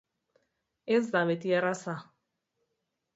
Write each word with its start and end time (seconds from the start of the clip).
Ez 0.95 1.01
da 1.15 1.21
beti 1.31 1.53
erraza! 1.57 1.95